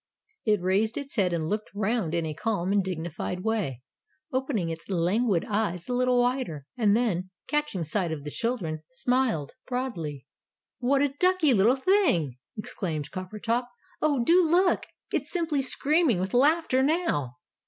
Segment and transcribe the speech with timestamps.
[0.45, 3.83] It raised its head, and looked round in a calm and dignified way,
[4.33, 9.53] opening its languid eyes a little wider, and then catching sight of the children smiled
[9.67, 10.25] broadly.
[10.79, 13.67] "What a duckie little thing!" exclaimed Coppertop.
[14.01, 14.87] "Oh, do look!
[15.13, 17.35] It's simply screaming with laughter now!"